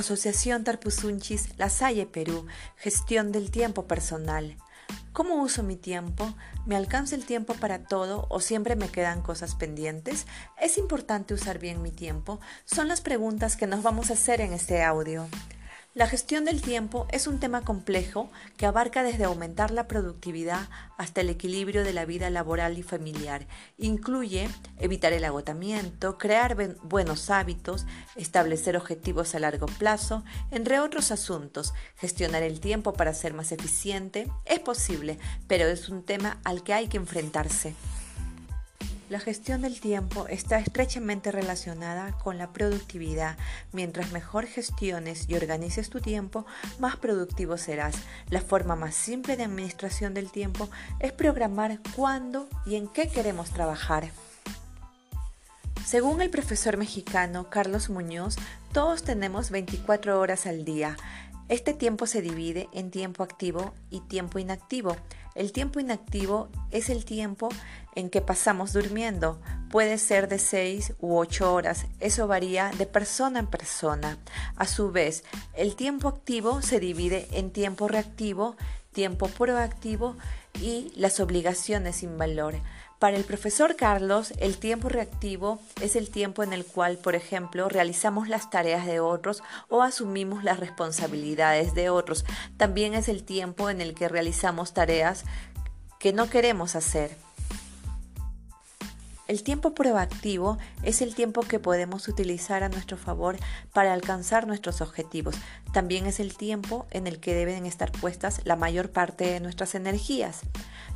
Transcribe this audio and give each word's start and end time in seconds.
Asociación 0.00 0.64
Tarpusunchis 0.64 1.58
La 1.58 1.68
Salle 1.68 2.06
Perú, 2.06 2.46
gestión 2.76 3.32
del 3.32 3.50
tiempo 3.50 3.86
personal. 3.86 4.56
¿Cómo 5.12 5.42
uso 5.42 5.62
mi 5.62 5.76
tiempo? 5.76 6.34
¿Me 6.64 6.74
alcanza 6.74 7.14
el 7.14 7.26
tiempo 7.26 7.54
para 7.54 7.84
todo 7.84 8.26
o 8.30 8.40
siempre 8.40 8.76
me 8.76 8.88
quedan 8.88 9.20
cosas 9.22 9.54
pendientes? 9.54 10.26
¿Es 10.60 10.78
importante 10.78 11.34
usar 11.34 11.58
bien 11.58 11.82
mi 11.82 11.90
tiempo? 11.90 12.40
Son 12.64 12.88
las 12.88 13.02
preguntas 13.02 13.56
que 13.56 13.66
nos 13.66 13.82
vamos 13.82 14.10
a 14.10 14.14
hacer 14.14 14.40
en 14.40 14.54
este 14.54 14.82
audio. 14.82 15.28
La 15.92 16.06
gestión 16.06 16.44
del 16.44 16.62
tiempo 16.62 17.08
es 17.10 17.26
un 17.26 17.40
tema 17.40 17.62
complejo 17.62 18.30
que 18.56 18.64
abarca 18.64 19.02
desde 19.02 19.24
aumentar 19.24 19.72
la 19.72 19.88
productividad 19.88 20.68
hasta 20.96 21.20
el 21.20 21.30
equilibrio 21.30 21.82
de 21.82 21.92
la 21.92 22.04
vida 22.04 22.30
laboral 22.30 22.78
y 22.78 22.84
familiar. 22.84 23.48
Incluye 23.76 24.48
evitar 24.78 25.12
el 25.12 25.24
agotamiento, 25.24 26.16
crear 26.16 26.56
buenos 26.84 27.28
hábitos, 27.28 27.86
establecer 28.14 28.76
objetivos 28.76 29.34
a 29.34 29.40
largo 29.40 29.66
plazo, 29.66 30.22
entre 30.52 30.78
otros 30.78 31.10
asuntos. 31.10 31.74
Gestionar 31.96 32.44
el 32.44 32.60
tiempo 32.60 32.92
para 32.92 33.12
ser 33.12 33.34
más 33.34 33.50
eficiente 33.50 34.30
es 34.44 34.60
posible, 34.60 35.18
pero 35.48 35.66
es 35.66 35.88
un 35.88 36.04
tema 36.04 36.38
al 36.44 36.62
que 36.62 36.72
hay 36.72 36.86
que 36.86 36.98
enfrentarse. 36.98 37.74
La 39.10 39.18
gestión 39.18 39.60
del 39.60 39.80
tiempo 39.80 40.28
está 40.28 40.60
estrechamente 40.60 41.32
relacionada 41.32 42.16
con 42.18 42.38
la 42.38 42.52
productividad. 42.52 43.36
Mientras 43.72 44.12
mejor 44.12 44.46
gestiones 44.46 45.28
y 45.28 45.34
organices 45.34 45.90
tu 45.90 46.00
tiempo, 46.00 46.46
más 46.78 46.94
productivo 46.94 47.58
serás. 47.58 47.96
La 48.28 48.40
forma 48.40 48.76
más 48.76 48.94
simple 48.94 49.36
de 49.36 49.42
administración 49.42 50.14
del 50.14 50.30
tiempo 50.30 50.70
es 51.00 51.10
programar 51.10 51.80
cuándo 51.96 52.48
y 52.64 52.76
en 52.76 52.86
qué 52.86 53.08
queremos 53.08 53.50
trabajar. 53.50 54.12
Según 55.84 56.22
el 56.22 56.30
profesor 56.30 56.76
mexicano 56.76 57.50
Carlos 57.50 57.90
Muñoz, 57.90 58.36
todos 58.72 59.02
tenemos 59.02 59.50
24 59.50 60.20
horas 60.20 60.46
al 60.46 60.64
día. 60.64 60.96
Este 61.50 61.74
tiempo 61.74 62.06
se 62.06 62.22
divide 62.22 62.68
en 62.72 62.92
tiempo 62.92 63.24
activo 63.24 63.74
y 63.90 63.98
tiempo 64.02 64.38
inactivo. 64.38 64.96
El 65.34 65.50
tiempo 65.50 65.80
inactivo 65.80 66.48
es 66.70 66.88
el 66.90 67.04
tiempo 67.04 67.48
en 67.96 68.08
que 68.08 68.20
pasamos 68.20 68.72
durmiendo. 68.72 69.40
Puede 69.68 69.98
ser 69.98 70.28
de 70.28 70.38
6 70.38 70.92
u 71.00 71.18
8 71.18 71.52
horas. 71.52 71.86
Eso 71.98 72.28
varía 72.28 72.70
de 72.78 72.86
persona 72.86 73.40
en 73.40 73.48
persona. 73.48 74.16
A 74.54 74.68
su 74.68 74.92
vez, 74.92 75.24
el 75.54 75.74
tiempo 75.74 76.06
activo 76.06 76.62
se 76.62 76.78
divide 76.78 77.26
en 77.32 77.50
tiempo 77.50 77.88
reactivo, 77.88 78.54
tiempo 78.92 79.26
proactivo 79.26 80.14
y 80.60 80.92
las 80.94 81.18
obligaciones 81.18 81.96
sin 81.96 82.16
valor. 82.16 82.54
Para 83.00 83.16
el 83.16 83.24
profesor 83.24 83.76
Carlos, 83.76 84.34
el 84.40 84.58
tiempo 84.58 84.90
reactivo 84.90 85.58
es 85.80 85.96
el 85.96 86.10
tiempo 86.10 86.42
en 86.42 86.52
el 86.52 86.66
cual, 86.66 86.98
por 86.98 87.14
ejemplo, 87.14 87.66
realizamos 87.70 88.28
las 88.28 88.50
tareas 88.50 88.84
de 88.84 89.00
otros 89.00 89.42
o 89.70 89.82
asumimos 89.82 90.44
las 90.44 90.60
responsabilidades 90.60 91.72
de 91.72 91.88
otros. 91.88 92.26
También 92.58 92.92
es 92.92 93.08
el 93.08 93.24
tiempo 93.24 93.70
en 93.70 93.80
el 93.80 93.94
que 93.94 94.10
realizamos 94.10 94.74
tareas 94.74 95.24
que 95.98 96.12
no 96.12 96.28
queremos 96.28 96.76
hacer. 96.76 97.16
El 99.30 99.44
tiempo 99.44 99.74
proactivo 99.74 100.58
es 100.82 101.00
el 101.02 101.14
tiempo 101.14 101.42
que 101.42 101.60
podemos 101.60 102.08
utilizar 102.08 102.64
a 102.64 102.68
nuestro 102.68 102.96
favor 102.96 103.36
para 103.72 103.92
alcanzar 103.92 104.48
nuestros 104.48 104.80
objetivos. 104.80 105.36
También 105.72 106.06
es 106.06 106.18
el 106.18 106.36
tiempo 106.36 106.88
en 106.90 107.06
el 107.06 107.20
que 107.20 107.32
deben 107.32 107.64
estar 107.64 107.92
puestas 107.92 108.40
la 108.42 108.56
mayor 108.56 108.90
parte 108.90 109.26
de 109.26 109.38
nuestras 109.38 109.76
energías. 109.76 110.40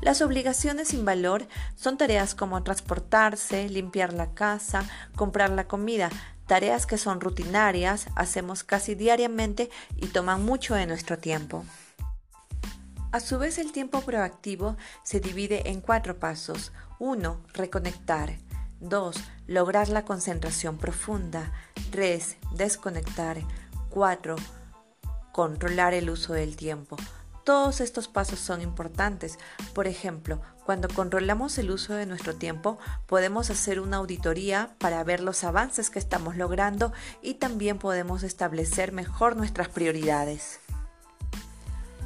Las 0.00 0.20
obligaciones 0.20 0.88
sin 0.88 1.04
valor 1.04 1.46
son 1.76 1.96
tareas 1.96 2.34
como 2.34 2.60
transportarse, 2.64 3.68
limpiar 3.68 4.12
la 4.12 4.34
casa, 4.34 4.82
comprar 5.14 5.50
la 5.50 5.68
comida, 5.68 6.10
tareas 6.48 6.86
que 6.86 6.98
son 6.98 7.20
rutinarias, 7.20 8.08
hacemos 8.16 8.64
casi 8.64 8.96
diariamente 8.96 9.70
y 9.94 10.08
toman 10.08 10.44
mucho 10.44 10.74
de 10.74 10.88
nuestro 10.88 11.18
tiempo. 11.18 11.64
A 13.14 13.20
su 13.20 13.38
vez, 13.38 13.58
el 13.58 13.70
tiempo 13.70 14.00
proactivo 14.00 14.76
se 15.04 15.20
divide 15.20 15.70
en 15.70 15.80
cuatro 15.80 16.18
pasos. 16.18 16.72
1. 16.98 17.42
Reconectar. 17.52 18.40
2. 18.80 19.16
Lograr 19.46 19.88
la 19.88 20.04
concentración 20.04 20.78
profunda. 20.78 21.52
3. 21.92 22.38
Desconectar. 22.56 23.36
4. 23.90 24.34
Controlar 25.30 25.94
el 25.94 26.10
uso 26.10 26.32
del 26.32 26.56
tiempo. 26.56 26.96
Todos 27.44 27.80
estos 27.80 28.08
pasos 28.08 28.40
son 28.40 28.60
importantes. 28.60 29.38
Por 29.74 29.86
ejemplo, 29.86 30.42
cuando 30.66 30.88
controlamos 30.88 31.56
el 31.58 31.70
uso 31.70 31.94
de 31.94 32.06
nuestro 32.06 32.34
tiempo, 32.34 32.80
podemos 33.06 33.48
hacer 33.48 33.78
una 33.78 33.98
auditoría 33.98 34.74
para 34.78 35.04
ver 35.04 35.20
los 35.20 35.44
avances 35.44 35.88
que 35.88 36.00
estamos 36.00 36.36
logrando 36.36 36.92
y 37.22 37.34
también 37.34 37.78
podemos 37.78 38.24
establecer 38.24 38.90
mejor 38.90 39.36
nuestras 39.36 39.68
prioridades. 39.68 40.58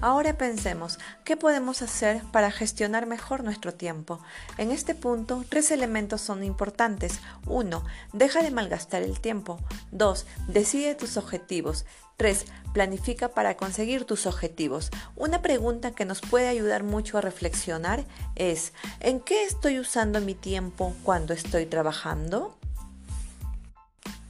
Ahora 0.00 0.38
pensemos, 0.38 1.00
¿qué 1.24 1.36
podemos 1.36 1.82
hacer 1.82 2.22
para 2.30 2.52
gestionar 2.52 3.06
mejor 3.06 3.42
nuestro 3.42 3.74
tiempo? 3.74 4.20
En 4.56 4.70
este 4.70 4.94
punto, 4.94 5.44
tres 5.48 5.72
elementos 5.72 6.20
son 6.20 6.44
importantes. 6.44 7.18
1. 7.46 7.84
Deja 8.12 8.42
de 8.42 8.52
malgastar 8.52 9.02
el 9.02 9.18
tiempo. 9.18 9.58
2. 9.90 10.24
Decide 10.46 10.94
tus 10.94 11.16
objetivos. 11.16 11.84
3. 12.16 12.44
Planifica 12.72 13.30
para 13.30 13.56
conseguir 13.56 14.04
tus 14.04 14.26
objetivos. 14.26 14.90
Una 15.16 15.42
pregunta 15.42 15.90
que 15.90 16.04
nos 16.04 16.20
puede 16.20 16.46
ayudar 16.46 16.84
mucho 16.84 17.18
a 17.18 17.20
reflexionar 17.20 18.04
es, 18.36 18.72
¿en 19.00 19.18
qué 19.18 19.42
estoy 19.42 19.80
usando 19.80 20.20
mi 20.20 20.36
tiempo 20.36 20.94
cuando 21.02 21.34
estoy 21.34 21.66
trabajando? 21.66 22.56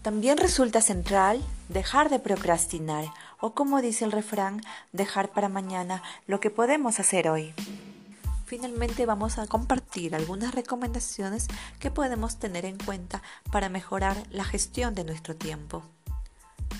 También 0.00 0.38
resulta 0.38 0.80
central 0.80 1.42
dejar 1.68 2.08
de 2.08 2.20
procrastinar 2.20 3.04
o 3.40 3.54
como 3.54 3.80
dice 3.80 4.04
el 4.04 4.12
refrán, 4.12 4.60
dejar 4.92 5.30
para 5.30 5.48
mañana 5.48 6.02
lo 6.26 6.40
que 6.40 6.50
podemos 6.50 7.00
hacer 7.00 7.28
hoy. 7.28 7.54
Finalmente 8.46 9.04
vamos 9.04 9.38
a 9.38 9.46
compartir 9.46 10.14
algunas 10.14 10.54
recomendaciones 10.54 11.48
que 11.78 11.90
podemos 11.90 12.38
tener 12.38 12.64
en 12.64 12.78
cuenta 12.78 13.22
para 13.52 13.68
mejorar 13.68 14.16
la 14.30 14.44
gestión 14.44 14.94
de 14.94 15.04
nuestro 15.04 15.36
tiempo. 15.36 15.82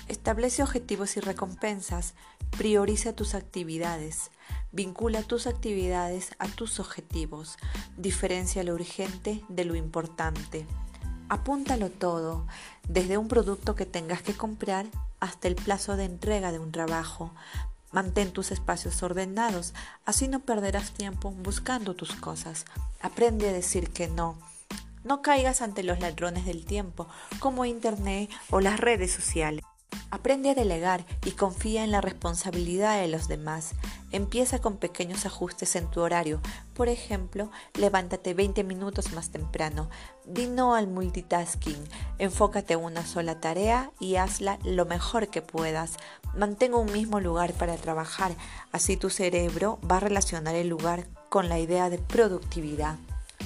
Establece 0.07 0.63
objetivos 0.63 1.15
y 1.17 1.19
recompensas, 1.19 2.15
prioriza 2.57 3.13
tus 3.13 3.35
actividades, 3.35 4.31
vincula 4.71 5.21
tus 5.21 5.45
actividades 5.45 6.31
a 6.39 6.47
tus 6.47 6.79
objetivos, 6.79 7.57
diferencia 7.97 8.63
lo 8.63 8.73
urgente 8.73 9.43
de 9.47 9.65
lo 9.65 9.75
importante. 9.75 10.65
Apúntalo 11.29 11.91
todo, 11.91 12.47
desde 12.87 13.19
un 13.19 13.27
producto 13.27 13.75
que 13.75 13.85
tengas 13.85 14.23
que 14.23 14.33
comprar 14.33 14.87
hasta 15.19 15.47
el 15.47 15.55
plazo 15.55 15.95
de 15.95 16.05
entrega 16.05 16.51
de 16.51 16.59
un 16.59 16.71
trabajo. 16.71 17.31
Mantén 17.91 18.31
tus 18.31 18.51
espacios 18.51 19.01
ordenados, 19.01 19.73
así 20.05 20.27
no 20.27 20.41
perderás 20.41 20.91
tiempo 20.91 21.31
buscando 21.31 21.95
tus 21.95 22.15
cosas. 22.15 22.65
Aprende 23.01 23.49
a 23.49 23.53
decir 23.53 23.89
que 23.89 24.07
no. 24.07 24.37
No 25.03 25.21
caigas 25.21 25.61
ante 25.61 25.83
los 25.83 25.99
ladrones 25.99 26.45
del 26.45 26.65
tiempo, 26.65 27.07
como 27.39 27.65
Internet 27.65 28.29
o 28.49 28.59
las 28.59 28.79
redes 28.79 29.11
sociales. 29.11 29.63
Aprende 30.11 30.49
a 30.49 30.55
delegar 30.55 31.05
y 31.23 31.31
confía 31.31 31.83
en 31.83 31.91
la 31.91 32.01
responsabilidad 32.01 32.99
de 32.99 33.07
los 33.07 33.27
demás. 33.27 33.73
Empieza 34.11 34.59
con 34.59 34.77
pequeños 34.77 35.27
ajustes 35.27 35.75
en 35.75 35.89
tu 35.91 36.01
horario. 36.01 36.41
Por 36.73 36.89
ejemplo, 36.89 37.51
levántate 37.75 38.33
20 38.33 38.63
minutos 38.63 39.11
más 39.13 39.29
temprano. 39.29 39.87
Di 40.25 40.47
no 40.47 40.73
al 40.73 40.87
multitasking. 40.87 41.83
Enfócate 42.17 42.73
en 42.73 42.83
una 42.83 43.05
sola 43.05 43.39
tarea 43.39 43.91
y 43.99 44.15
hazla 44.15 44.57
lo 44.63 44.85
mejor 44.85 45.27
que 45.27 45.43
puedas. 45.43 45.97
Mantén 46.35 46.73
un 46.73 46.91
mismo 46.91 47.19
lugar 47.19 47.53
para 47.53 47.75
trabajar. 47.75 48.31
Así 48.71 48.97
tu 48.97 49.11
cerebro 49.11 49.79
va 49.89 49.97
a 49.97 50.01
relacionar 50.01 50.55
el 50.55 50.69
lugar 50.69 51.05
con 51.29 51.49
la 51.49 51.59
idea 51.59 51.91
de 51.91 51.99
productividad. 51.99 52.97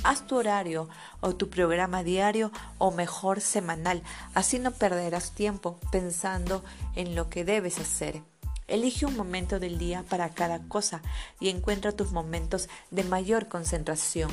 Haz 0.03 0.28
tu 0.28 0.36
horario 0.36 0.90
o 1.22 1.33
tu 1.36 1.50
programa 1.50 2.04
diario 2.04 2.51
o 2.78 2.92
mejor 2.92 3.39
semanal, 3.39 4.04
así 4.33 4.60
no 4.60 4.72
perderás 4.72 5.31
tiempo 5.31 5.80
pensando 5.92 6.62
en 6.95 7.16
lo 7.16 7.30
que 7.30 7.45
debes 7.45 7.80
hacer. 7.80 8.22
Elige 8.68 9.06
un 9.06 9.16
momento 9.16 9.60
del 9.60 9.78
día 9.78 10.04
para 10.10 10.30
cada 10.30 10.60
cosa 10.68 11.01
y 11.39 11.50
encuentra 11.50 11.94
tus 11.94 12.12
momentos 12.12 12.69
de 12.92 13.04
mayor 13.04 13.48
concentración. 13.48 14.30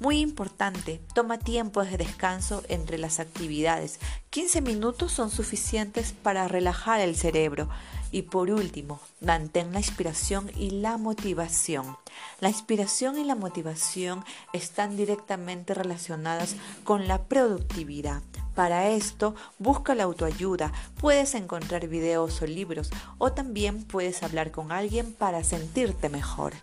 Muy 0.00 0.20
importante, 0.20 1.00
toma 1.14 1.38
tiempo 1.38 1.84
de 1.84 1.96
descanso 1.96 2.62
entre 2.68 2.98
las 2.98 3.18
actividades. 3.18 3.98
15 4.30 4.60
minutos 4.60 5.10
son 5.10 5.30
suficientes 5.30 6.12
para 6.12 6.46
relajar 6.46 7.00
el 7.00 7.16
cerebro. 7.16 7.68
Y 8.10 8.22
por 8.22 8.50
último, 8.50 9.00
mantén 9.20 9.72
la 9.72 9.80
inspiración 9.80 10.50
y 10.56 10.70
la 10.70 10.96
motivación. 10.96 11.96
La 12.40 12.48
inspiración 12.48 13.18
y 13.18 13.24
la 13.24 13.34
motivación 13.34 14.24
están 14.52 14.96
directamente 14.96 15.74
relacionadas 15.74 16.56
con 16.84 17.06
la 17.06 17.24
productividad. 17.24 18.22
Para 18.54 18.88
esto, 18.88 19.34
busca 19.58 19.94
la 19.94 20.04
autoayuda. 20.04 20.72
Puedes 21.00 21.34
encontrar 21.34 21.86
videos 21.86 22.42
o 22.42 22.46
libros 22.46 22.90
o 23.18 23.30
también 23.32 23.84
puedes 23.84 24.22
hablar 24.22 24.50
con 24.50 24.72
alguien 24.72 25.12
para 25.12 25.44
sentirte 25.44 26.08
mejor. 26.08 26.54